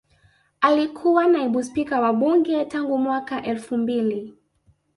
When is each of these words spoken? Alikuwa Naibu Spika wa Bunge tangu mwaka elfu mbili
Alikuwa 0.61 1.25
Naibu 1.27 1.63
Spika 1.63 2.01
wa 2.01 2.13
Bunge 2.13 2.65
tangu 2.65 2.97
mwaka 2.97 3.43
elfu 3.43 3.77
mbili 3.77 4.33